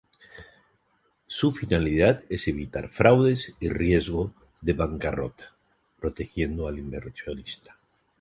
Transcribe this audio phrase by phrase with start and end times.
[1.27, 5.55] Su finalidad es evitar fraudes y riesgo de bancarrota,
[5.99, 7.77] protegiendo al inversionista.